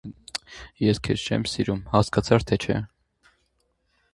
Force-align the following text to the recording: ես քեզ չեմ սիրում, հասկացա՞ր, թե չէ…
ես 0.83 0.99
քեզ 1.07 1.25
չեմ 1.27 1.45
սիրում, 1.51 1.83
հասկացա՞ր, 1.91 2.47
թե 2.53 2.59
չէ… 2.65 2.79